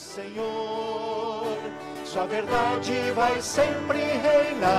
[0.00, 1.58] Senhor,
[2.04, 4.70] Sua verdade vai sempre reinar.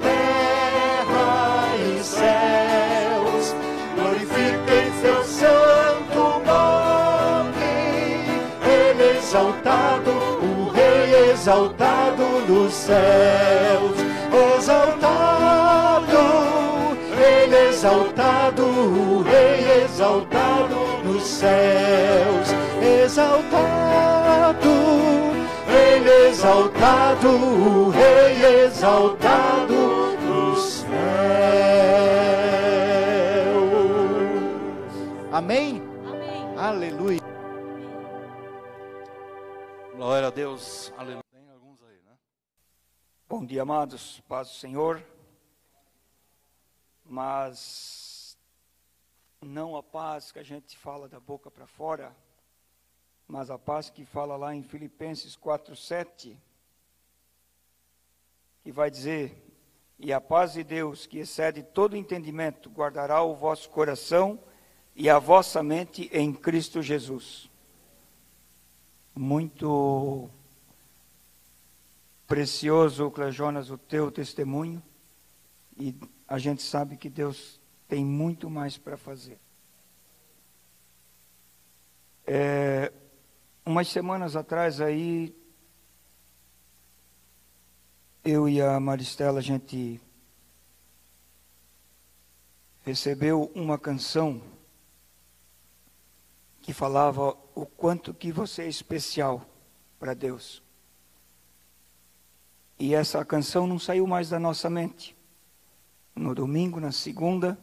[0.00, 3.54] Terra e céus
[3.96, 7.74] glorifiquem Seu santo nome.
[8.64, 13.98] Ele exaltado, o Rei exaltado nos céus,
[14.56, 16.16] exaltado,
[17.20, 20.85] Ele exaltado, o Rei exaltado
[21.26, 22.48] céus,
[23.04, 24.68] exaltado,
[25.68, 30.86] Ele exaltado, o Rei exaltado nos céus.
[35.32, 35.82] Amém?
[36.06, 36.58] Amém.
[36.58, 37.20] Aleluia.
[39.94, 40.92] Glória a Deus.
[40.96, 41.22] Aleluia.
[41.32, 42.12] Tem alguns aí, né?
[43.28, 44.22] Bom dia, amados.
[44.28, 45.02] Paz do Senhor.
[47.04, 48.05] Mas
[49.40, 52.14] não a paz que a gente fala da boca para fora,
[53.28, 56.36] mas a paz que fala lá em Filipenses 4:7,
[58.62, 59.36] que vai dizer:
[59.98, 64.38] "E a paz de Deus, que excede todo entendimento, guardará o vosso coração
[64.94, 67.50] e a vossa mente em Cristo Jesus."
[69.14, 70.30] Muito
[72.26, 74.82] precioso, Clejonas, o teu testemunho.
[75.78, 75.94] E
[76.26, 79.38] a gente sabe que Deus tem muito mais para fazer.
[82.26, 82.92] É,
[83.64, 85.34] umas semanas atrás aí,
[88.24, 90.00] eu e a Maristela, a gente
[92.82, 94.42] recebeu uma canção
[96.60, 99.44] que falava o quanto que você é especial
[100.00, 100.62] para Deus.
[102.78, 105.16] E essa canção não saiu mais da nossa mente.
[106.14, 107.58] No domingo, na segunda,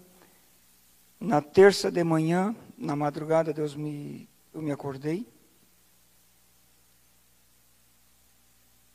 [1.24, 5.26] na terça de manhã, na madrugada, Deus me, eu me acordei.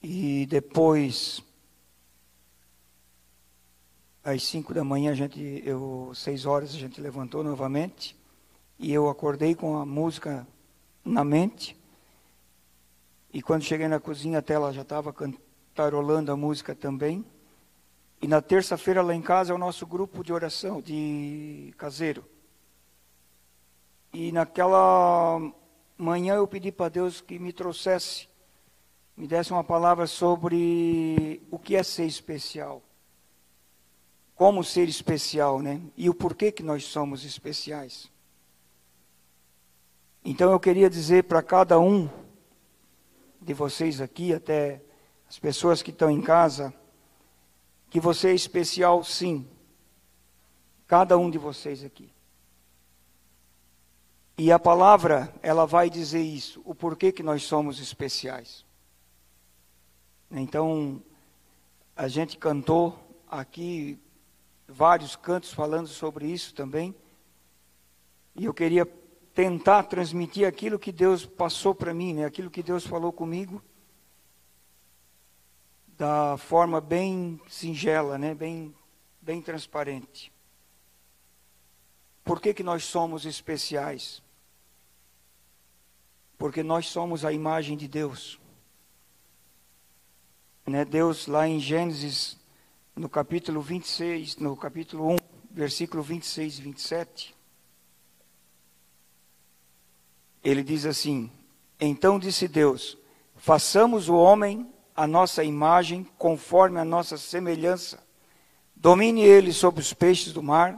[0.03, 1.43] E depois,
[4.23, 8.14] às cinco da manhã, a gente, eu, seis horas, a gente levantou novamente.
[8.79, 10.47] E eu acordei com a música
[11.02, 11.75] na mente.
[13.33, 17.25] E quando cheguei na cozinha, até ela já estava cantarolando a música também.
[18.20, 22.24] E na terça-feira lá em casa é o nosso grupo de oração, de caseiro.
[24.12, 25.40] E naquela
[25.96, 28.28] manhã eu pedi para Deus que me trouxesse,
[29.17, 32.83] me desse uma palavra sobre o que é ser especial.
[34.34, 35.80] Como ser especial, né?
[35.96, 38.11] E o porquê que nós somos especiais.
[40.24, 42.08] Então eu queria dizer para cada um
[43.40, 44.83] de vocês aqui, até
[45.28, 46.74] as pessoas que estão em casa,
[47.91, 49.47] que você é especial sim.
[50.87, 52.11] Cada um de vocês aqui.
[54.37, 58.65] E a palavra, ela vai dizer isso, o porquê que nós somos especiais.
[60.31, 61.03] Então,
[61.97, 62.97] a gente cantou
[63.29, 63.99] aqui
[64.69, 66.95] vários cantos falando sobre isso também.
[68.37, 68.87] E eu queria
[69.35, 72.25] tentar transmitir aquilo que Deus passou para mim, né?
[72.25, 73.63] aquilo que Deus falou comigo,
[75.98, 78.33] da forma bem singela, né?
[78.33, 78.73] bem,
[79.20, 80.33] bem transparente.
[82.25, 84.23] Por que, que nós somos especiais?
[86.39, 88.39] Porque nós somos a imagem de Deus.
[90.64, 90.85] Né?
[90.85, 92.39] Deus, lá em Gênesis,
[92.95, 95.17] no capítulo 26, no capítulo 1,
[95.51, 97.37] versículo 26 e 27,
[100.45, 101.33] ele diz assim:
[101.81, 102.97] Então disse Deus:
[103.35, 108.03] Façamos o homem a nossa imagem, conforme a nossa semelhança.
[108.75, 110.77] Domine ele sobre os peixes do mar,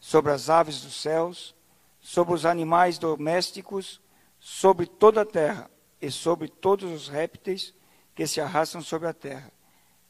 [0.00, 1.54] sobre as aves dos céus,
[2.00, 4.00] sobre os animais domésticos,
[4.40, 5.70] sobre toda a terra
[6.00, 7.74] e sobre todos os répteis
[8.14, 9.52] que se arrastam sobre a terra.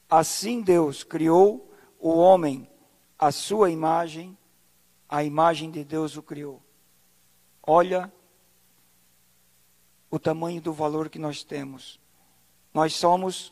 [0.09, 1.69] Assim Deus criou
[1.99, 2.65] o homem
[3.19, 4.37] à sua imagem,
[5.09, 6.63] a imagem de Deus o criou.
[7.61, 8.09] Olha
[10.09, 11.99] o tamanho do valor que nós temos.
[12.73, 13.49] Nós somos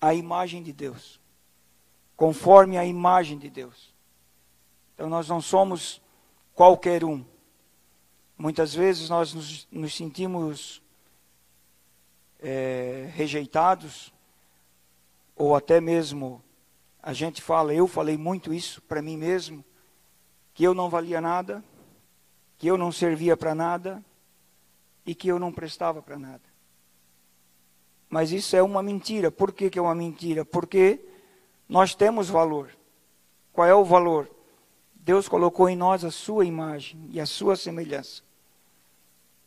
[0.00, 1.20] a imagem de Deus,
[2.16, 3.94] conforme a imagem de Deus.
[4.94, 6.00] Então nós não somos
[6.54, 7.24] qualquer um.
[8.36, 10.82] Muitas vezes nós nos, nos sentimos
[12.40, 14.12] é, rejeitados,
[15.34, 16.42] ou até mesmo
[17.02, 19.64] a gente fala, eu falei muito isso para mim mesmo,
[20.52, 21.62] que eu não valia nada,
[22.58, 24.04] que eu não servia para nada,
[25.08, 26.42] e que eu não prestava para nada.
[28.08, 29.30] Mas isso é uma mentira.
[29.30, 30.44] Por que, que é uma mentira?
[30.44, 31.00] Porque
[31.68, 32.70] nós temos valor.
[33.52, 34.30] Qual é o valor?
[34.94, 38.22] Deus colocou em nós a sua imagem e a sua semelhança.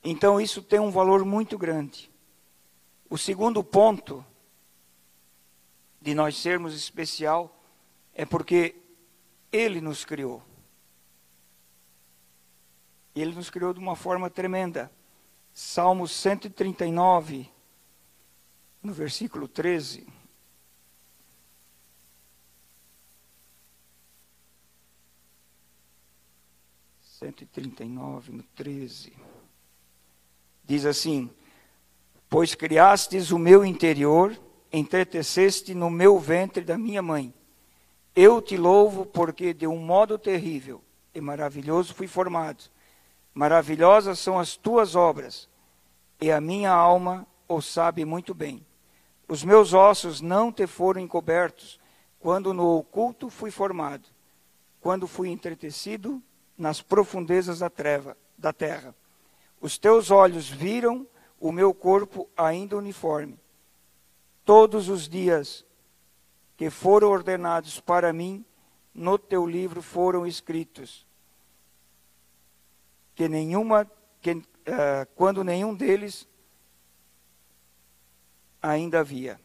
[0.03, 2.11] Então isso tem um valor muito grande.
[3.09, 4.25] O segundo ponto
[6.01, 7.55] de nós sermos especial
[8.13, 8.75] é porque
[9.51, 10.41] Ele nos criou.
[13.15, 14.91] Ele nos criou de uma forma tremenda.
[15.53, 17.51] Salmo 139,
[18.83, 20.07] no versículo 13.
[27.01, 29.13] Cento e trinta e nove no treze.
[30.63, 31.29] Diz assim:
[32.27, 34.35] Pois criastes o meu interior,
[34.73, 37.33] entreteceste no meu ventre da minha mãe.
[38.15, 40.81] Eu te louvo porque de um modo terrível
[41.13, 42.63] e maravilhoso fui formado.
[43.33, 45.47] Maravilhosas são as tuas obras,
[46.19, 48.65] e a minha alma o sabe muito bem.
[49.31, 51.79] Os meus ossos não te foram encobertos,
[52.19, 54.09] quando no oculto fui formado,
[54.81, 56.21] quando fui entretecido
[56.57, 58.93] nas profundezas da treva, da terra.
[59.61, 61.07] Os teus olhos viram
[61.39, 63.39] o meu corpo ainda uniforme.
[64.43, 65.65] Todos os dias
[66.57, 68.43] que foram ordenados para mim,
[68.93, 71.07] no teu livro foram escritos
[73.15, 73.89] que nenhuma,
[74.21, 74.43] que, uh,
[75.15, 76.27] quando nenhum deles
[78.61, 79.39] ainda havia.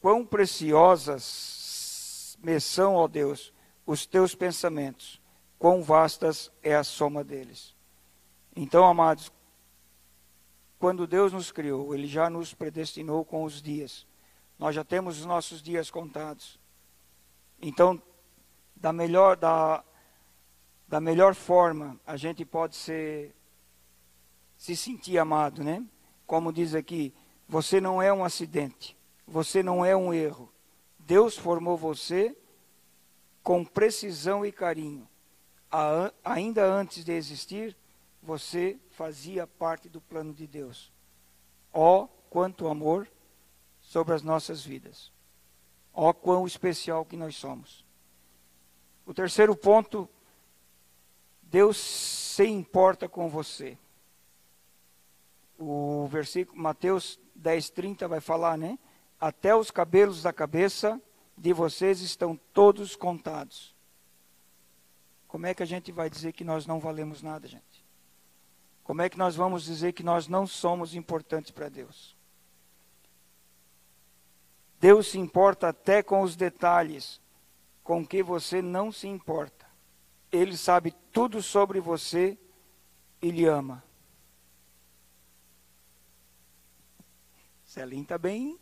[0.00, 3.52] Quão preciosas me são, ó Deus,
[3.86, 5.20] os teus pensamentos,
[5.58, 7.74] quão vastas é a soma deles.
[8.54, 9.32] Então, amados,
[10.78, 14.06] quando Deus nos criou, Ele já nos predestinou com os dias.
[14.58, 16.58] Nós já temos os nossos dias contados.
[17.60, 18.00] Então,
[18.76, 19.82] da melhor, da,
[20.86, 23.34] da melhor forma, a gente pode ser,
[24.56, 25.84] se sentir amado, né?
[26.26, 27.14] Como diz aqui,
[27.48, 28.96] você não é um acidente,
[29.26, 30.52] você não é um erro.
[30.98, 32.36] Deus formou você
[33.42, 35.08] com precisão e carinho.
[36.24, 37.76] Ainda antes de existir,
[38.22, 40.92] você fazia parte do plano de Deus.
[41.72, 43.08] Ó, oh, quanto amor
[43.80, 45.12] sobre as nossas vidas.
[45.92, 47.84] Ó, oh, quão especial que nós somos.
[49.04, 50.08] O terceiro ponto
[51.54, 53.78] Deus se importa com você.
[55.56, 58.78] O versículo Mateus 10:30 vai falar, né?
[59.20, 61.00] Até os cabelos da cabeça
[61.36, 63.74] de vocês estão todos contados.
[65.28, 67.84] Como é que a gente vai dizer que nós não valemos nada, gente?
[68.82, 72.16] Como é que nós vamos dizer que nós não somos importantes para Deus?
[74.80, 77.20] Deus se importa até com os detalhes
[77.82, 79.66] com que você não se importa.
[80.30, 82.38] Ele sabe tudo sobre você
[83.20, 83.82] e lhe ama.
[87.74, 88.56] Celinho está bem.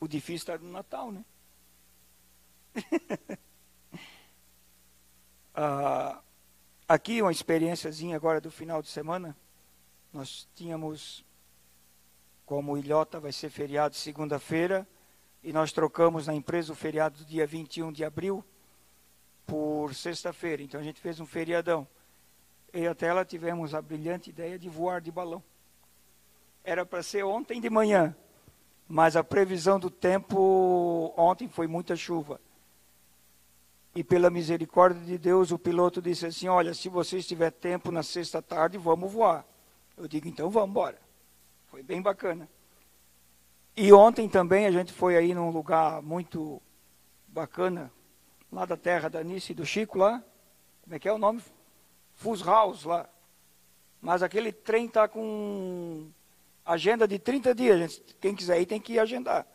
[0.00, 1.24] O difícil está no Natal, né?
[5.54, 6.20] ah,
[6.88, 9.36] aqui uma experiênciazinha agora do final de semana.
[10.12, 11.24] Nós tínhamos,
[12.44, 14.84] como Ilhota vai ser feriado segunda-feira,
[15.40, 18.44] e nós trocamos na empresa o feriado do dia 21 de abril
[19.46, 20.60] por sexta-feira.
[20.60, 21.86] Então a gente fez um feriadão.
[22.74, 25.40] E até lá tivemos a brilhante ideia de voar de balão.
[26.66, 28.12] Era para ser ontem de manhã,
[28.88, 32.40] mas a previsão do tempo ontem foi muita chuva.
[33.94, 38.02] E pela misericórdia de Deus, o piloto disse assim: Olha, se você estiver tempo na
[38.02, 39.46] sexta tarde, vamos voar.
[39.96, 41.00] Eu digo: Então vamos embora.
[41.68, 42.48] Foi bem bacana.
[43.76, 46.60] E ontem também a gente foi aí num lugar muito
[47.28, 47.92] bacana,
[48.50, 50.20] lá da terra da Nice e do Chico lá.
[50.82, 51.40] Como é que é o nome?
[52.44, 53.08] House lá.
[54.00, 56.10] Mas aquele trem está com
[56.66, 58.16] agenda de 30 dias, gente.
[58.20, 59.46] Quem quiser ir tem que ir agendar.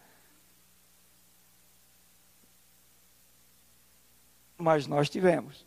[4.57, 5.65] Mas nós tivemos.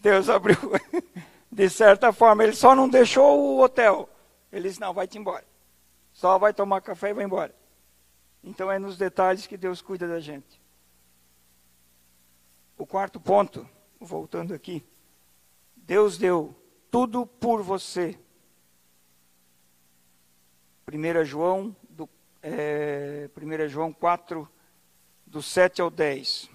[0.00, 0.56] Deus abriu.
[1.50, 4.08] De certa forma, ele só não deixou o hotel.
[4.50, 5.44] Ele disse: não, vai-te embora.
[6.12, 7.54] Só vai tomar café e vai embora.
[8.42, 10.60] Então é nos detalhes que Deus cuida da gente.
[12.76, 13.68] O quarto ponto,
[14.00, 14.84] voltando aqui.
[15.76, 16.54] Deus deu
[16.90, 18.18] tudo por você.
[20.92, 22.08] 1 João, do,
[22.42, 24.48] é, 1 João 4,
[25.26, 26.50] do 7 ao 10.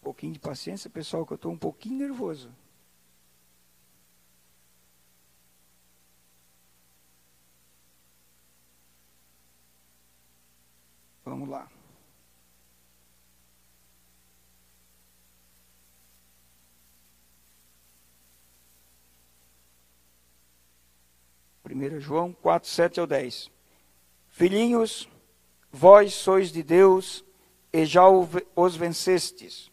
[0.00, 2.50] Um pouquinho de paciência, pessoal, que eu estou um pouquinho nervoso.
[11.24, 11.79] Vamos lá.
[21.70, 23.50] 1 João 4, 7 ao 10.
[24.28, 25.08] Filhinhos,
[25.70, 27.24] vós sois de Deus
[27.72, 29.70] e já os vencestes,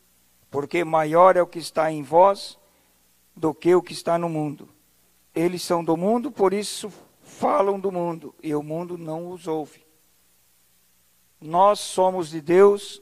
[0.51, 2.57] porque maior é o que está em vós
[3.35, 4.69] do que o que está no mundo.
[5.33, 9.85] Eles são do mundo, por isso falam do mundo, e o mundo não os ouve.
[11.39, 13.01] Nós somos de Deus,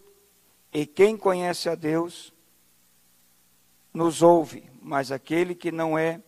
[0.73, 2.33] e quem conhece a Deus
[3.93, 6.21] nos ouve, mas aquele que não é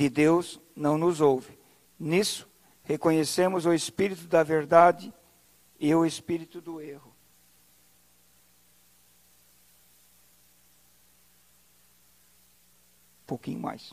[0.00, 1.58] de Deus não nos ouve.
[1.98, 2.48] Nisso,
[2.84, 5.12] reconhecemos o espírito da verdade
[5.78, 7.14] e o espírito do erro.
[13.24, 13.92] Um pouquinho mais.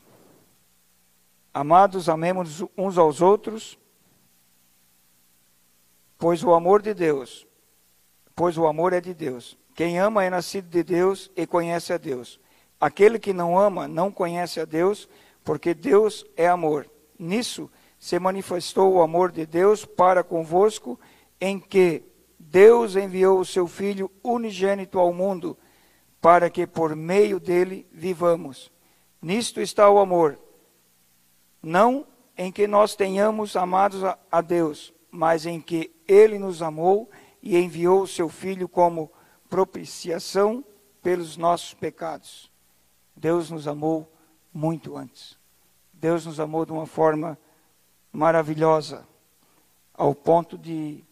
[1.53, 3.77] Amados, amemos uns aos outros,
[6.17, 7.45] pois o amor de Deus,
[8.33, 9.57] pois o amor é de Deus.
[9.75, 12.39] Quem ama é nascido de Deus e conhece a Deus.
[12.79, 15.09] Aquele que não ama não conhece a Deus,
[15.47, 16.91] porque Deus é amor.
[17.17, 20.99] Nisso se manifestou o amor de Deus para convosco,
[21.39, 22.03] em que
[22.37, 25.57] Deus enviou o seu Filho unigênito ao mundo,
[26.19, 28.69] para que por meio dele vivamos.
[29.21, 30.37] Nisto está o amor.
[31.63, 32.05] Não
[32.37, 37.09] em que nós tenhamos amados a Deus, mas em que ele nos amou
[37.41, 39.09] e enviou o seu Filho como
[39.49, 40.61] propiciação
[41.01, 42.51] pelos nossos pecados.
[43.15, 44.11] Deus nos amou
[44.53, 45.36] muito antes.
[45.99, 47.37] Deus nos amou de uma forma
[48.11, 49.07] maravilhosa,
[49.93, 51.03] ao ponto de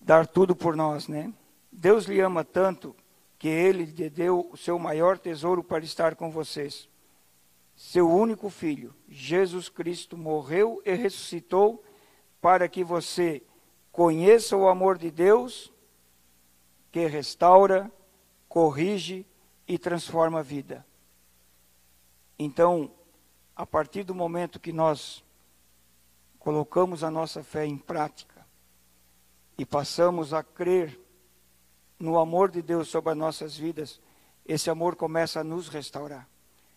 [0.00, 1.32] dar tudo por nós, né?
[1.72, 2.94] Deus lhe ama tanto
[3.36, 6.88] que ele lhe deu o seu maior tesouro para estar com vocês.
[7.74, 11.82] Seu único filho, Jesus Cristo, morreu e ressuscitou
[12.40, 13.42] para que você
[13.90, 15.72] conheça o amor de Deus
[16.92, 17.90] que restaura,
[18.48, 19.26] corrige
[19.66, 20.86] e transforma a vida.
[22.38, 22.90] Então,
[23.56, 25.24] a partir do momento que nós
[26.38, 28.46] colocamos a nossa fé em prática
[29.56, 31.00] e passamos a crer
[31.98, 33.98] no amor de Deus sobre as nossas vidas,
[34.44, 36.28] esse amor começa a nos restaurar,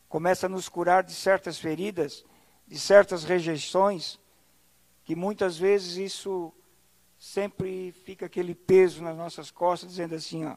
[0.08, 2.24] começa a nos curar de certas feridas,
[2.66, 4.18] de certas rejeições,
[5.04, 6.54] que muitas vezes isso
[7.18, 10.56] sempre fica aquele peso nas nossas costas, dizendo assim: ó,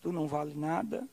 [0.00, 1.08] tu não vale nada,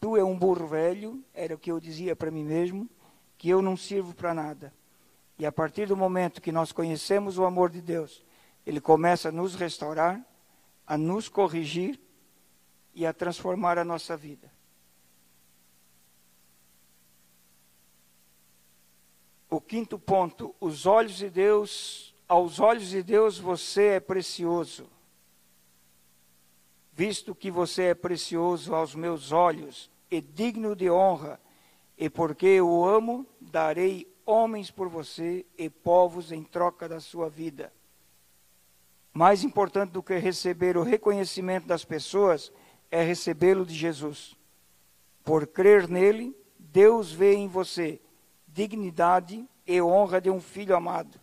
[0.00, 2.88] tu é um burro velho, era o que eu dizia para mim mesmo,
[3.36, 4.72] que eu não sirvo para nada.
[5.38, 8.24] E a partir do momento que nós conhecemos o amor de Deus,
[8.66, 10.20] ele começa a nos restaurar,
[10.86, 12.00] a nos corrigir
[12.94, 14.50] e a transformar a nossa vida.
[19.48, 24.86] O quinto ponto, os olhos de Deus aos olhos de Deus você é precioso.
[26.98, 31.40] Visto que você é precioso aos meus olhos e digno de honra,
[31.96, 37.30] e porque eu o amo, darei homens por você e povos em troca da sua
[37.30, 37.72] vida.
[39.12, 42.50] Mais importante do que receber o reconhecimento das pessoas
[42.90, 44.36] é recebê-lo de Jesus.
[45.22, 48.00] Por crer nele, Deus vê em você
[48.48, 51.20] dignidade e honra de um filho amado.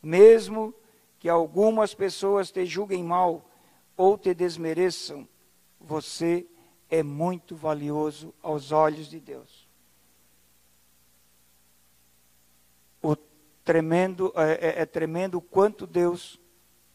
[0.00, 0.72] Mesmo
[1.18, 3.48] que algumas pessoas te julguem mal
[3.96, 5.28] ou te desmereçam,
[5.80, 6.46] você
[6.88, 9.66] é muito valioso aos olhos de Deus.
[13.02, 13.16] O
[13.64, 16.40] tremendo é, é, é tremendo o quanto Deus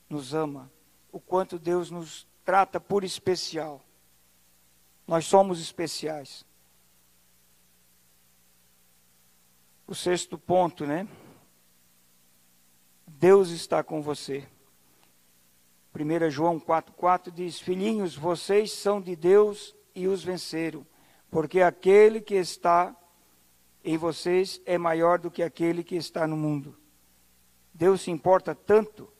[0.09, 0.71] nos ama,
[1.11, 3.83] o quanto Deus nos trata por especial.
[5.07, 6.45] Nós somos especiais.
[9.87, 11.07] O sexto ponto, né?
[13.07, 14.47] Deus está com você.
[15.97, 20.85] 1 João 4,4 diz: Filhinhos, vocês são de Deus e os venceram,
[21.31, 22.95] porque aquele que está
[23.83, 26.77] em vocês é maior do que aquele que está no mundo.
[27.73, 29.11] Deus se importa tanto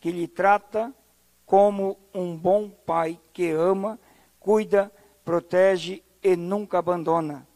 [0.00, 0.94] que lhe trata
[1.46, 3.98] como um bom pai que ama,
[4.40, 4.92] cuida,
[5.24, 7.46] protege e nunca abandona.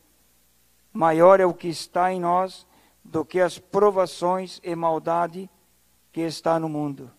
[0.92, 2.66] Maior é o que está em nós
[3.04, 5.48] do que as provações e maldade
[6.12, 7.10] que está no mundo.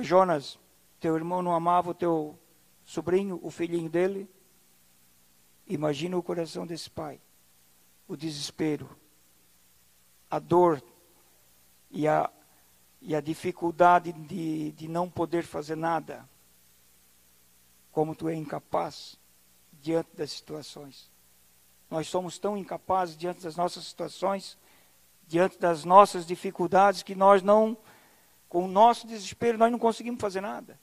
[0.00, 0.56] Jonas,
[1.00, 2.38] teu irmão não amava o teu
[2.84, 4.30] sobrinho, o filhinho dele?
[5.66, 7.20] Imagina o coração desse pai,
[8.06, 8.88] o desespero,
[10.30, 10.80] a dor
[11.90, 12.30] e a,
[13.00, 16.28] e a dificuldade de, de não poder fazer nada.
[17.90, 19.18] Como tu é incapaz
[19.72, 21.10] diante das situações.
[21.90, 24.56] Nós somos tão incapazes diante das nossas situações
[25.32, 27.74] diante das nossas dificuldades que nós não,
[28.52, 30.78] com o nosso desespero, nós não conseguimos fazer nada.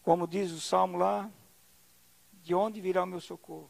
[0.00, 1.28] Como diz o salmo lá,
[2.34, 3.68] de onde virá o meu socorro?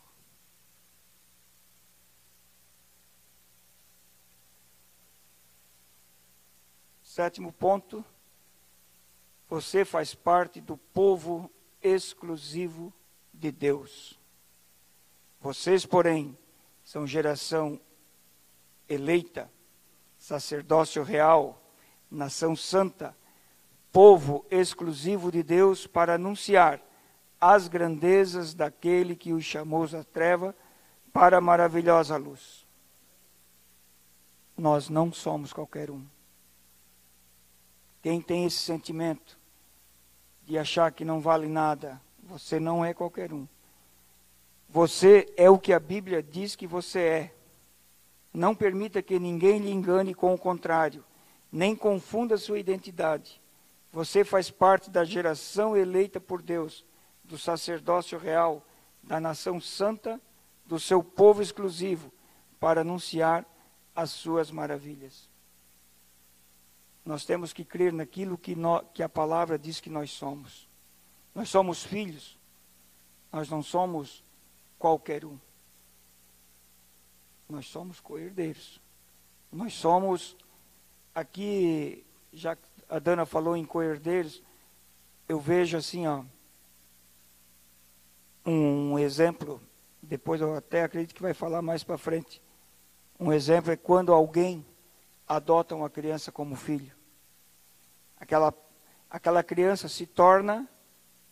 [7.02, 8.04] Sétimo ponto,
[9.48, 12.92] você faz parte do povo exclusivo
[13.32, 14.20] de Deus.
[15.40, 16.36] Vocês, porém,
[16.84, 17.80] são geração
[18.86, 19.50] eleita,
[20.18, 21.59] sacerdócio real,
[22.10, 23.16] nação santa,
[23.92, 26.80] povo exclusivo de Deus para anunciar
[27.40, 30.54] as grandezas daquele que os chamou da treva
[31.12, 32.66] para a maravilhosa luz.
[34.56, 36.04] Nós não somos qualquer um.
[38.02, 39.38] Quem tem esse sentimento
[40.44, 43.46] de achar que não vale nada, você não é qualquer um.
[44.68, 47.34] Você é o que a Bíblia diz que você é.
[48.32, 51.04] Não permita que ninguém lhe engane com o contrário,
[51.50, 53.40] nem confunda sua identidade.
[53.92, 56.84] Você faz parte da geração eleita por Deus,
[57.24, 58.64] do sacerdócio real,
[59.02, 60.20] da nação santa,
[60.64, 62.12] do seu povo exclusivo,
[62.58, 63.44] para anunciar
[63.94, 65.28] as suas maravilhas.
[67.04, 70.68] Nós temos que crer naquilo que, no, que a palavra diz que nós somos.
[71.34, 72.38] Nós somos filhos,
[73.32, 74.22] nós não somos
[74.78, 75.38] qualquer um.
[77.48, 78.80] Nós somos coerdeiros.
[79.50, 80.36] Nós somos,
[81.14, 82.56] aqui, já
[82.88, 84.42] a Dana falou em coerdeiros,
[85.28, 86.24] eu vejo assim, ó,
[88.44, 89.60] um exemplo,
[90.02, 92.42] depois eu até acredito que vai falar mais para frente.
[93.18, 94.64] Um exemplo é quando alguém
[95.28, 96.92] adota uma criança como filho.
[98.18, 98.52] Aquela,
[99.08, 100.68] aquela criança se torna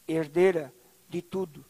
[0.07, 0.73] herdeira
[1.09, 1.65] de tudo.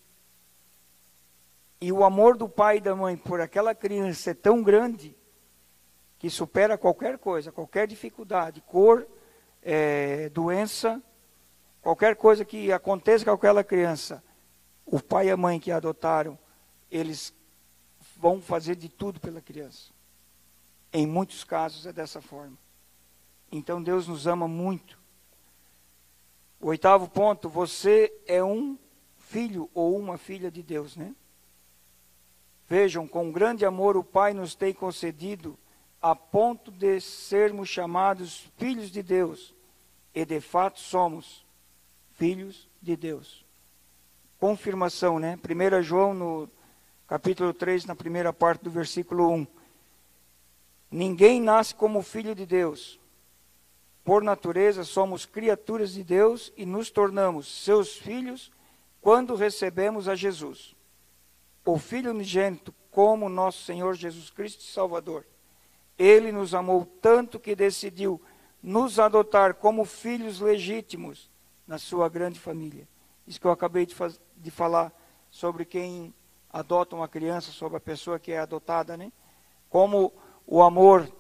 [1.81, 5.17] E o amor do pai e da mãe por aquela criança é tão grande
[6.18, 9.06] que supera qualquer coisa, qualquer dificuldade, cor,
[9.62, 11.02] é, doença,
[11.80, 14.22] qualquer coisa que aconteça com aquela criança.
[14.84, 16.38] O pai e a mãe que a adotaram,
[16.90, 17.32] eles
[18.16, 19.92] vão fazer de tudo pela criança.
[20.92, 22.56] Em muitos casos é dessa forma.
[23.52, 24.98] Então Deus nos ama muito.
[26.60, 28.76] O oitavo ponto, você é um
[29.16, 31.14] filho ou uma filha de Deus, né?
[32.66, 35.57] Vejam, com grande amor o Pai nos tem concedido
[36.00, 39.54] a ponto de sermos chamados filhos de Deus.
[40.14, 41.44] E de fato somos
[42.12, 43.44] filhos de Deus.
[44.38, 45.38] Confirmação, né?
[45.38, 46.50] 1 João no
[47.06, 49.46] capítulo 3, na primeira parte do versículo 1.
[50.90, 52.98] Ninguém nasce como filho de Deus.
[54.04, 58.50] Por natureza, somos criaturas de Deus e nos tornamos seus filhos
[59.00, 60.74] quando recebemos a Jesus,
[61.64, 65.26] o Filho unigênito, como nosso Senhor Jesus Cristo Salvador.
[65.98, 68.20] Ele nos amou tanto que decidiu
[68.62, 71.30] nos adotar como filhos legítimos
[71.66, 72.88] na sua grande família.
[73.26, 73.94] Isso que eu acabei de,
[74.37, 74.92] de falar
[75.30, 76.14] sobre quem
[76.50, 79.12] adota uma criança, sobre a pessoa que é adotada, né?
[79.68, 80.12] Como
[80.46, 81.12] o amor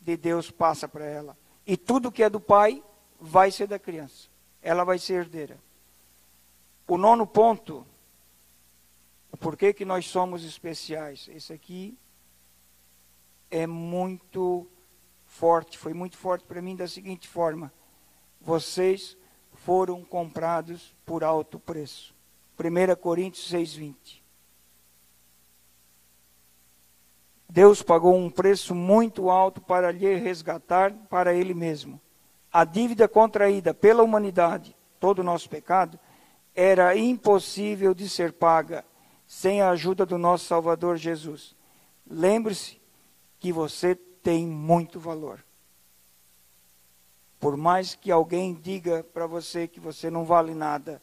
[0.00, 1.36] de Deus passa para ela.
[1.66, 2.82] E tudo que é do pai
[3.20, 4.28] vai ser da criança.
[4.62, 5.58] Ela vai ser herdeira.
[6.86, 7.86] O nono ponto,
[9.40, 11.28] por que, que nós somos especiais?
[11.34, 11.98] Esse aqui
[13.50, 14.66] é muito
[15.26, 17.72] forte, foi muito forte para mim da seguinte forma:
[18.40, 19.16] vocês
[19.52, 22.14] foram comprados por alto preço.
[22.58, 24.22] 1 Coríntios 6,20.
[27.50, 32.00] Deus pagou um preço muito alto para lhe resgatar para Ele mesmo.
[32.52, 35.98] A dívida contraída pela humanidade, todo o nosso pecado,
[36.54, 38.84] era impossível de ser paga
[39.26, 41.54] sem a ajuda do nosso Salvador Jesus.
[42.06, 42.80] Lembre-se
[43.38, 45.44] que você tem muito valor.
[47.40, 51.00] Por mais que alguém diga para você que você não vale nada,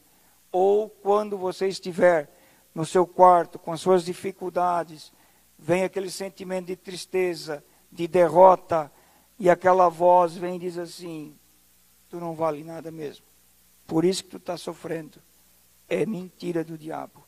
[0.52, 2.30] ou quando você estiver
[2.74, 5.12] no seu quarto com as suas dificuldades,
[5.58, 8.92] vem aquele sentimento de tristeza, de derrota,
[9.38, 11.38] e aquela voz vem e diz assim:
[12.08, 13.24] Tu não vale nada mesmo.
[13.86, 15.20] Por isso que tu está sofrendo.
[15.88, 17.24] É mentira do diabo.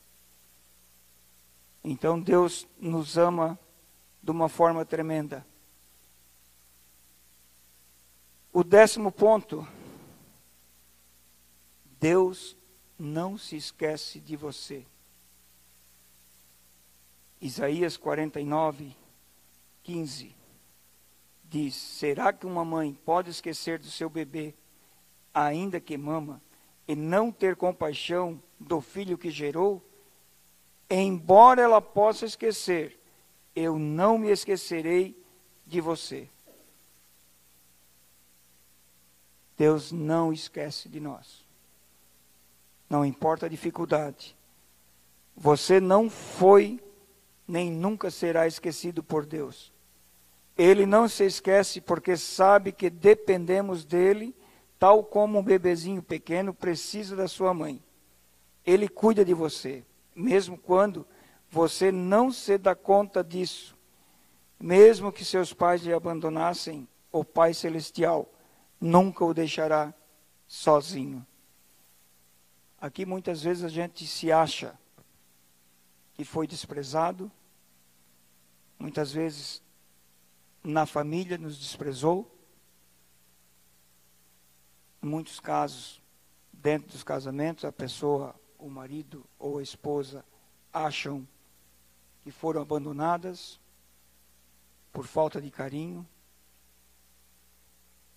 [1.83, 3.57] Então Deus nos ama
[4.29, 5.43] de uma forma tremenda.
[8.53, 9.67] O décimo ponto.
[11.99, 12.55] Deus
[12.97, 14.85] não se esquece de você.
[17.41, 18.95] Isaías 49,
[19.81, 20.35] 15
[21.43, 24.53] diz: Será que uma mãe pode esquecer do seu bebê,
[25.33, 26.39] ainda que mama,
[26.87, 29.83] e não ter compaixão do filho que gerou?
[30.87, 32.98] Embora ela possa esquecer,
[33.59, 35.15] eu não me esquecerei
[35.65, 36.29] de você.
[39.57, 41.45] Deus não esquece de nós.
[42.89, 44.35] Não importa a dificuldade.
[45.35, 46.79] Você não foi
[47.47, 49.73] nem nunca será esquecido por Deus.
[50.57, 54.35] Ele não se esquece porque sabe que dependemos dele,
[54.77, 57.81] tal como um bebezinho pequeno precisa da sua mãe.
[58.65, 59.83] Ele cuida de você,
[60.15, 61.07] mesmo quando
[61.51, 63.75] você não se dá conta disso.
[64.59, 68.29] Mesmo que seus pais lhe abandonassem, o Pai Celestial
[68.79, 69.93] nunca o deixará
[70.47, 71.25] sozinho.
[72.79, 74.77] Aqui muitas vezes a gente se acha
[76.13, 77.31] que foi desprezado,
[78.77, 79.61] muitas vezes
[80.63, 82.29] na família nos desprezou,
[85.01, 86.01] em muitos casos,
[86.51, 90.25] dentro dos casamentos, a pessoa, o marido ou a esposa
[90.73, 91.27] acham
[92.29, 93.59] que foram abandonadas
[94.93, 96.07] por falta de carinho,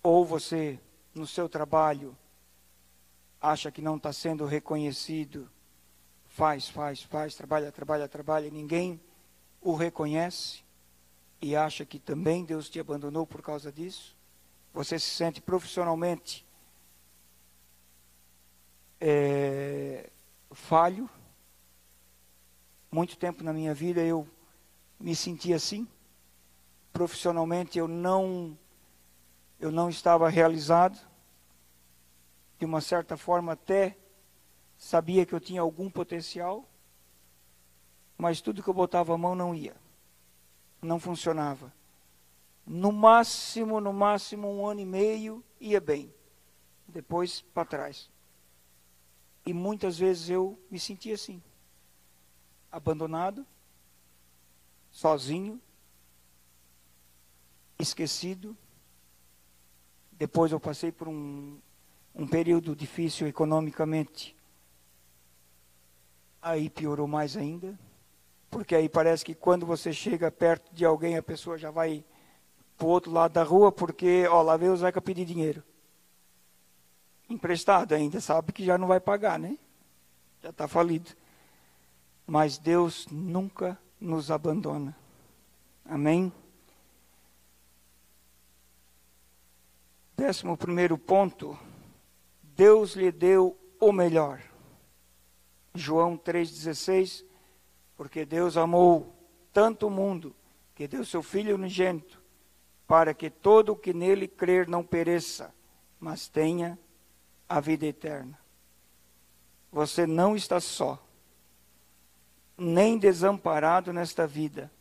[0.03, 0.79] ou você,
[1.15, 2.15] no seu trabalho,
[3.41, 5.49] acha que não está sendo reconhecido,
[6.27, 9.01] faz, faz, faz, trabalha, trabalha, trabalha, ninguém
[9.59, 10.63] o reconhece
[11.41, 14.15] e acha que também Deus te abandonou por causa disso.
[14.71, 16.45] Você se sente profissionalmente
[19.01, 20.11] é,
[20.51, 21.09] falho.
[22.93, 24.29] Muito tempo na minha vida eu
[24.99, 25.87] me senti assim.
[26.91, 28.55] Profissionalmente eu não
[29.59, 30.99] eu não estava realizado.
[32.59, 33.97] De uma certa forma até
[34.77, 36.69] sabia que eu tinha algum potencial,
[38.15, 39.75] mas tudo que eu botava a mão não ia.
[40.79, 41.73] Não funcionava.
[42.63, 46.13] No máximo, no máximo um ano e meio ia bem.
[46.87, 48.07] Depois para trás.
[49.47, 51.41] E muitas vezes eu me sentia assim,
[52.73, 53.45] abandonado,
[54.91, 55.61] sozinho,
[57.79, 58.57] esquecido.
[60.11, 61.57] Depois eu passei por um,
[62.13, 64.35] um período difícil economicamente.
[66.41, 67.79] Aí piorou mais ainda,
[68.49, 72.03] porque aí parece que quando você chega perto de alguém, a pessoa já vai
[72.77, 75.63] para o outro lado da rua, porque, ó, lá veio o Zeca pedir dinheiro
[77.29, 79.57] emprestado ainda, sabe que já não vai pagar, né?
[80.41, 81.11] Já está falido.
[82.25, 84.95] Mas Deus nunca nos abandona.
[85.85, 86.31] Amém?
[90.15, 91.57] Décimo primeiro ponto,
[92.55, 94.41] Deus lhe deu o melhor.
[95.73, 97.25] João 3,16,
[97.97, 99.13] porque Deus amou
[99.51, 100.35] tanto o mundo,
[100.75, 102.21] que deu seu Filho unigênito,
[102.87, 105.53] para que todo o que nele crer não pereça,
[105.99, 106.77] mas tenha
[107.49, 108.39] a vida eterna.
[109.71, 111.02] Você não está só,
[112.57, 114.71] nem desamparado nesta vida.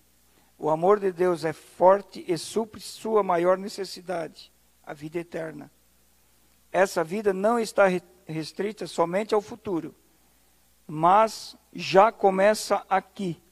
[0.58, 4.52] O amor de Deus é forte e supre sua maior necessidade,
[4.85, 5.70] a vida eterna.
[6.70, 7.87] Essa vida não está
[8.26, 9.94] restrita somente ao futuro,
[10.87, 13.42] mas já começa aqui.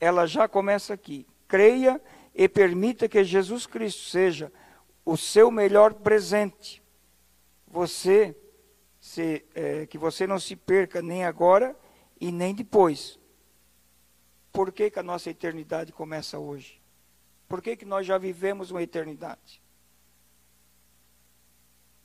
[0.00, 1.26] Ela já começa aqui.
[1.46, 2.00] Creia
[2.34, 4.52] e permita que Jesus Cristo seja
[5.04, 6.82] o seu melhor presente.
[7.68, 8.34] Você
[8.98, 11.76] se, é, que você não se perca nem agora
[12.20, 13.19] e nem depois.
[14.52, 16.80] Por que, que a nossa eternidade começa hoje?
[17.48, 19.62] Por que, que nós já vivemos uma eternidade?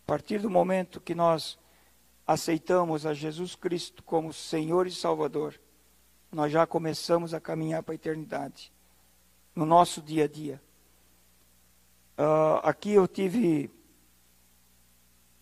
[0.03, 1.57] A partir do momento que nós
[2.25, 5.59] aceitamos a Jesus Cristo como Senhor e Salvador,
[6.31, 8.71] nós já começamos a caminhar para a eternidade,
[9.55, 10.61] no nosso dia a dia.
[12.17, 13.71] Uh, aqui eu tive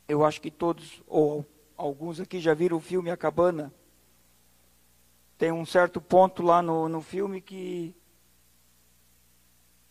[0.07, 1.45] eu acho que todos, ou
[1.77, 3.73] alguns aqui já viram o filme A Cabana.
[5.37, 7.95] Tem um certo ponto lá no, no filme que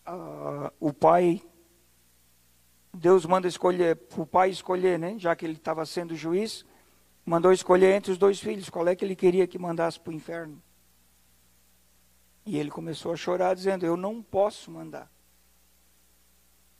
[0.06, 1.42] uh, o pai,
[2.94, 5.18] Deus manda escolher, o pai escolher, né?
[5.18, 6.64] Já que ele estava sendo juiz,
[7.24, 10.14] mandou escolher entre os dois filhos qual é que ele queria que mandasse para o
[10.14, 10.62] inferno.
[12.44, 15.10] E ele começou a chorar, dizendo: Eu não posso mandar.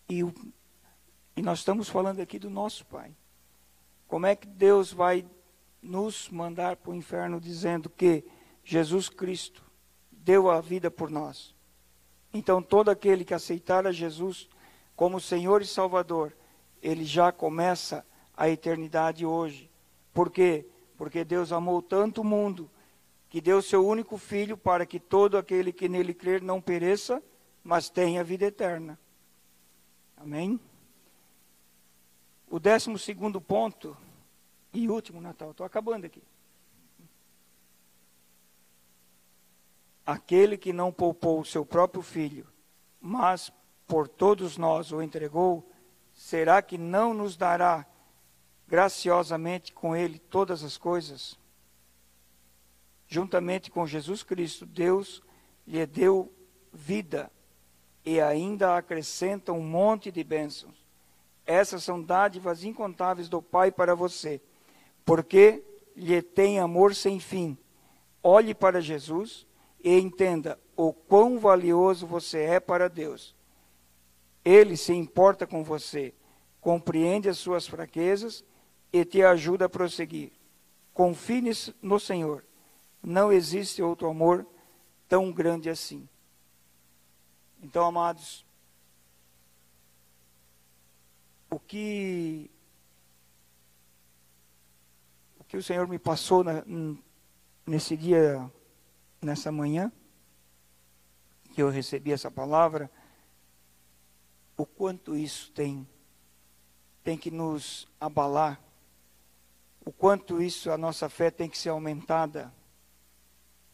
[0.08, 0.34] E, o,
[1.36, 3.14] e nós estamos falando aqui do nosso pai.
[4.08, 5.24] Como é que Deus vai
[5.80, 8.24] nos mandar para o inferno dizendo que
[8.64, 9.62] Jesus Cristo
[10.10, 11.54] deu a vida por nós?
[12.32, 14.48] Então, todo aquele que aceitar a Jesus
[14.96, 16.32] como Senhor e Salvador,
[16.82, 19.70] ele já começa a eternidade hoje.
[20.12, 20.66] Por quê?
[20.96, 22.70] Porque Deus amou tanto o mundo
[23.28, 27.22] que deu seu único filho para que todo aquele que nele crer não pereça,
[27.64, 28.98] mas tenha vida eterna.
[30.16, 30.60] Amém?
[32.48, 33.96] O décimo segundo ponto
[34.72, 36.22] e último Natal, estou acabando aqui.
[40.04, 42.46] Aquele que não poupou o seu próprio filho,
[43.00, 43.52] mas
[43.86, 45.68] por todos nós o entregou,
[46.12, 47.86] será que não nos dará
[48.66, 51.38] graciosamente com ele todas as coisas?
[53.06, 55.22] Juntamente com Jesus Cristo, Deus
[55.66, 56.32] lhe deu
[56.72, 57.30] vida
[58.04, 60.82] e ainda acrescenta um monte de bênçãos.
[61.44, 64.40] Essas são dádivas incontáveis do Pai para você,
[65.04, 65.62] porque
[65.94, 67.56] lhe tem amor sem fim.
[68.22, 69.46] olhe para Jesus
[69.82, 73.34] e entenda o quão valioso você é para Deus.
[74.44, 76.14] Ele se importa com você,
[76.60, 78.44] compreende as suas fraquezas
[78.92, 80.32] e te ajuda a prosseguir.
[80.94, 81.42] Confie
[81.80, 82.44] no Senhor.
[83.02, 84.46] Não existe outro amor
[85.08, 86.08] tão grande assim.
[87.62, 88.44] Então, amados,
[91.50, 92.50] o que
[95.38, 96.64] o que o Senhor me passou na,
[97.66, 98.50] nesse dia,
[99.22, 99.90] nessa manhã,
[101.54, 102.90] que eu recebi essa palavra,
[104.56, 105.86] o quanto isso tem
[107.02, 108.60] tem que nos abalar,
[109.84, 112.52] o quanto isso a nossa fé tem que ser aumentada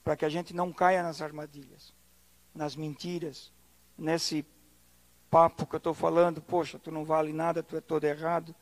[0.02, 1.92] para que a gente não caia nas armadilhas,
[2.54, 3.52] nas mentiras,
[3.98, 4.46] nesse
[5.30, 8.54] papo que eu estou falando, poxa, tu não vale nada, tu é todo errado.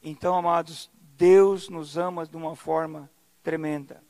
[0.00, 3.10] Então, amados, Deus nos ama de uma forma
[3.42, 4.00] tremenda.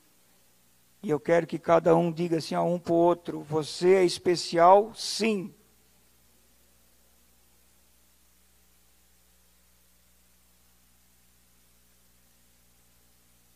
[1.02, 4.04] E eu quero que cada um diga assim a um para o outro: você é
[4.04, 5.54] especial, sim.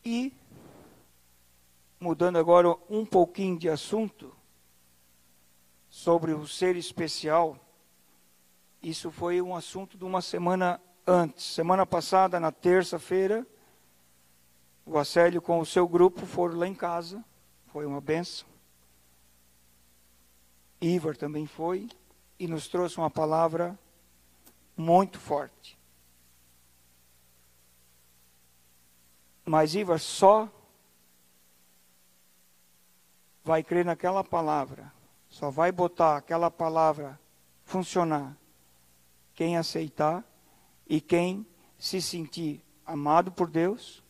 [0.04, 0.32] E,
[2.00, 4.34] mudando agora um pouquinho de assunto,
[5.88, 7.56] sobre o ser especial,
[8.82, 11.44] isso foi um assunto de uma semana antes.
[11.44, 13.46] Semana passada, na terça-feira,
[14.84, 17.24] o Acélio com o seu grupo foram lá em casa.
[17.72, 18.46] Foi uma benção.
[20.78, 21.88] Ivar também foi
[22.38, 23.78] e nos trouxe uma palavra
[24.76, 25.78] muito forte.
[29.42, 30.50] Mas Ivar só
[33.42, 34.92] vai crer naquela palavra,
[35.30, 37.18] só vai botar aquela palavra
[37.64, 38.36] funcionar
[39.34, 40.22] quem aceitar
[40.86, 41.46] e quem
[41.78, 44.04] se sentir amado por Deus,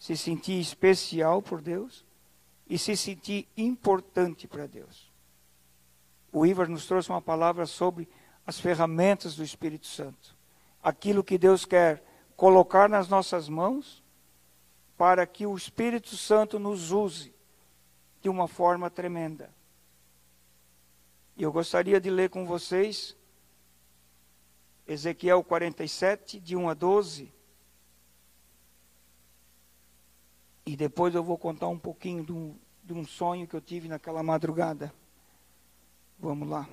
[0.00, 2.04] se sentir especial por Deus
[2.68, 5.12] e se sentir importante para Deus.
[6.32, 8.08] O Ivar nos trouxe uma palavra sobre
[8.46, 10.36] as ferramentas do Espírito Santo.
[10.82, 12.02] Aquilo que Deus quer
[12.36, 14.02] colocar nas nossas mãos
[14.96, 17.34] para que o Espírito Santo nos use
[18.20, 19.54] de uma forma tremenda.
[21.36, 23.16] E eu gostaria de ler com vocês
[24.86, 27.32] Ezequiel 47, de 1 a 12.
[30.66, 33.86] E depois eu vou contar um pouquinho de um, de um sonho que eu tive
[33.88, 34.92] naquela madrugada.
[36.18, 36.68] Vamos lá.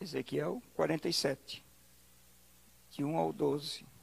[0.00, 1.64] Ezequiel 47,
[2.90, 3.95] de 1 ao 12.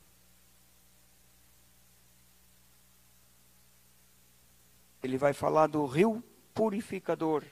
[5.03, 7.43] Ele vai falar do rio purificador.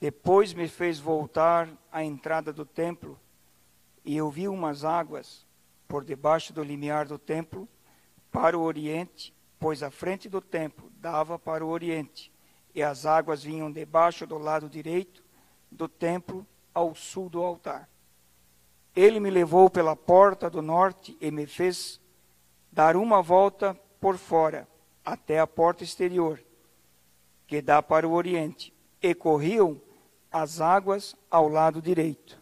[0.00, 3.18] Depois me fez voltar à entrada do templo,
[4.04, 5.46] e eu vi umas águas
[5.86, 7.68] por debaixo do limiar do templo
[8.32, 12.32] para o oriente, pois a frente do templo dava para o oriente,
[12.74, 15.22] e as águas vinham debaixo do lado direito
[15.70, 17.88] do templo ao sul do altar.
[18.96, 22.00] Ele me levou pela porta do norte e me fez
[22.72, 24.66] dar uma volta por fora,
[25.04, 26.42] até a porta exterior,
[27.46, 29.80] que dá para o oriente, e corriam
[30.30, 32.40] as águas ao lado direito.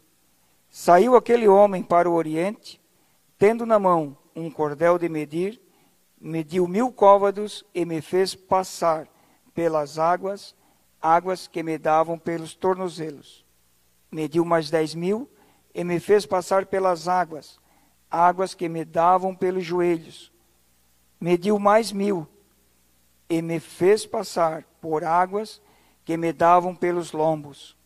[0.69, 2.79] Saiu aquele homem para o oriente,
[3.37, 5.59] tendo na mão um cordel de medir,
[6.19, 9.07] mediu mil côvados e me fez passar
[9.53, 10.55] pelas águas
[11.01, 13.45] águas que me davam pelos tornozelos.
[14.11, 15.29] Mediu mais dez mil
[15.73, 17.59] e me fez passar pelas águas,
[18.09, 20.31] águas que me davam pelos joelhos.
[21.19, 22.27] Mediu mais mil
[23.29, 25.61] e me fez passar por águas
[26.03, 27.77] que me davam pelos lombos.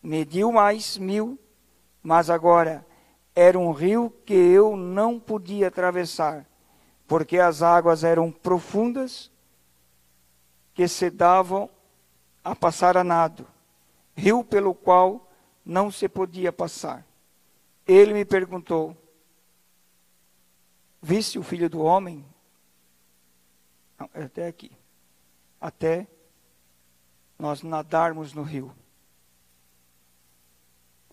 [0.00, 1.36] Mediu mais mil,
[2.02, 2.86] mas agora
[3.34, 6.46] era um rio que eu não podia atravessar,
[7.08, 9.30] porque as águas eram profundas,
[10.72, 11.68] que se davam
[12.44, 13.46] a passar a nado,
[14.14, 15.28] rio pelo qual
[15.64, 17.04] não se podia passar.
[17.86, 18.96] Ele me perguntou:
[21.02, 22.24] Viste o filho do homem?
[23.98, 24.70] Não, é até aqui.
[25.60, 26.06] Até
[27.38, 28.74] nós nadarmos no rio.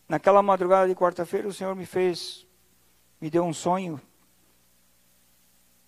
[0.07, 2.45] Naquela madrugada de quarta-feira, o Senhor me fez,
[3.19, 3.99] me deu um sonho,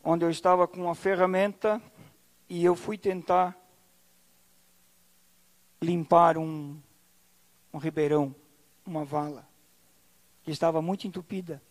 [0.03, 1.81] onde eu estava com uma ferramenta
[2.47, 3.58] e eu fui tentar
[5.81, 6.79] limpar um,
[7.73, 8.34] um ribeirão,
[8.86, 9.47] uma vala,
[10.43, 11.62] que estava muito entupida.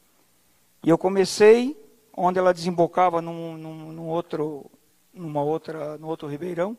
[0.83, 1.77] E eu comecei
[2.17, 4.71] onde ela desembocava num, num, num outro,
[5.15, 6.77] numa outra, no outro ribeirão.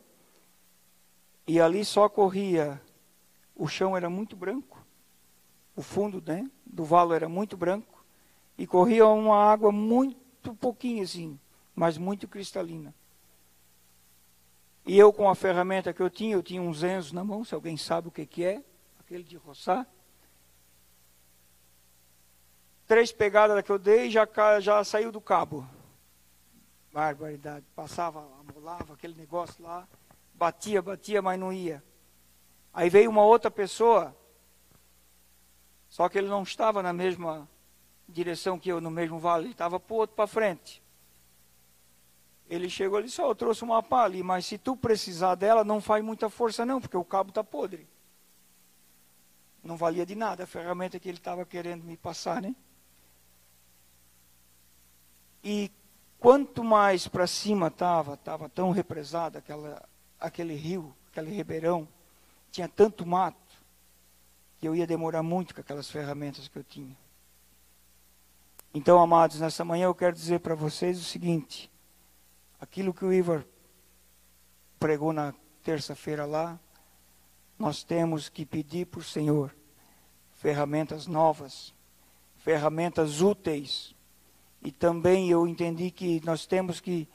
[1.48, 2.82] E ali só corria,
[3.56, 4.86] o chão era muito branco,
[5.76, 8.04] o fundo né, do valo era muito branco,
[8.58, 11.40] e corria uma água muito pouquinho assim,
[11.76, 12.94] mas muito cristalina.
[14.88, 17.56] E eu com a ferramenta que eu tinha, eu tinha uns enzos na mão, se
[17.56, 18.64] alguém sabe o que, que é,
[19.00, 19.88] aquele de roçar.
[22.88, 24.28] Três pegadas que eu dei já,
[24.60, 25.68] já saiu do cabo.
[26.96, 27.66] Barbaridade.
[27.76, 29.86] Passava, amolava aquele negócio lá,
[30.34, 31.84] batia, batia, mas não ia.
[32.74, 34.16] Aí veio uma outra pessoa,
[35.90, 37.50] só que ele não estava na mesma
[38.08, 40.82] direção que eu, no mesmo vale, ele estava para outro para frente.
[42.50, 45.82] Ele chegou ali só, eu trouxe uma pá ali, mas se tu precisar dela, não
[45.82, 47.90] faz muita força não, porque o cabo está podre.
[49.62, 52.56] Não valia de nada a ferramenta que ele estava querendo me passar, né?
[55.44, 55.70] E
[56.26, 59.88] quanto mais para cima estava, estava tão represado aquela,
[60.20, 61.88] aquele rio, aquele ribeirão,
[62.50, 63.38] tinha tanto mato,
[64.60, 66.98] que eu ia demorar muito com aquelas ferramentas que eu tinha.
[68.74, 71.72] Então, amados, nessa manhã eu quero dizer para vocês o seguinte:
[72.60, 73.46] aquilo que o Ivar
[74.80, 76.60] pregou na terça-feira lá,
[77.56, 79.56] nós temos que pedir para o Senhor
[80.34, 81.72] ferramentas novas,
[82.38, 83.95] ferramentas úteis
[84.66, 87.08] e também eu entendi que nós temos que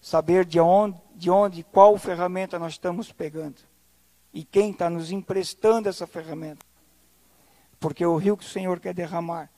[0.00, 3.62] saber de onde, de onde, qual ferramenta nós estamos pegando.
[4.34, 6.66] E quem está nos emprestando essa ferramenta.
[7.78, 9.48] Porque o rio que o Senhor quer derramar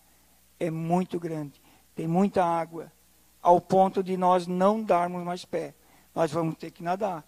[0.61, 1.63] é muito grande,
[1.95, 2.93] tem muita água,
[3.41, 5.75] ao ponto de nós não darmos mais pé.
[6.15, 7.27] Nós vamos ter que nadar.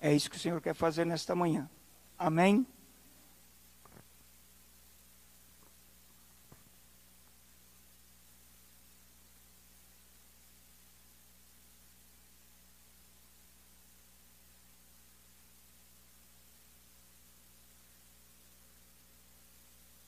[0.00, 1.68] É isso que o Senhor quer fazer nesta manhã.
[2.16, 2.64] Amém?